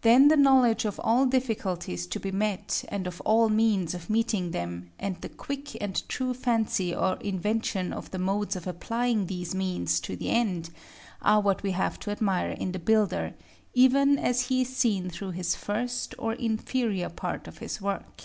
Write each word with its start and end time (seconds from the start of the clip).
Then 0.00 0.26
the 0.26 0.36
knowledge 0.36 0.84
of 0.84 0.98
all 1.04 1.26
difficulties 1.26 2.08
to 2.08 2.18
be 2.18 2.32
met, 2.32 2.84
and 2.88 3.06
of 3.06 3.20
all 3.20 3.48
means 3.48 3.94
of 3.94 4.10
meeting 4.10 4.50
them, 4.50 4.90
and 4.98 5.20
the 5.20 5.28
quick 5.28 5.80
and 5.80 6.02
true 6.08 6.34
fancy 6.34 6.92
or 6.92 7.14
invention 7.18 7.92
of 7.92 8.10
the 8.10 8.18
modes 8.18 8.56
of 8.56 8.66
applying 8.66 9.26
the 9.26 9.46
means 9.54 10.00
to 10.00 10.16
the 10.16 10.30
end, 10.30 10.70
are 11.22 11.40
what 11.40 11.62
we 11.62 11.70
have 11.70 12.00
to 12.00 12.10
admire 12.10 12.50
in 12.50 12.72
the 12.72 12.80
builder, 12.80 13.32
even 13.74 14.18
as 14.18 14.46
he 14.46 14.62
is 14.62 14.74
seen 14.76 15.08
through 15.08 15.30
this 15.30 15.54
first 15.54 16.16
or 16.18 16.32
inferior 16.32 17.08
part 17.08 17.46
of 17.46 17.58
his 17.58 17.80
work. 17.80 18.24